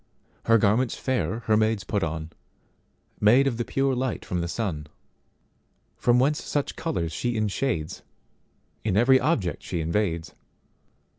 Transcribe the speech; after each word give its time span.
Her 0.45 0.57
garments 0.57 0.95
fair 0.97 1.41
her 1.41 1.55
maids 1.55 1.83
put 1.83 2.01
on, 2.01 2.31
Made 3.19 3.45
of 3.45 3.57
the 3.57 3.63
pure 3.63 3.93
light 3.93 4.25
from 4.25 4.41
the 4.41 4.47
sun, 4.47 4.87
From 5.95 6.17
whence 6.17 6.43
such 6.43 6.75
colours 6.75 7.11
she 7.11 7.33
inshadesIn 7.35 8.01
every 8.83 9.19
object 9.19 9.61
she 9.61 9.79
invades. 9.79 10.33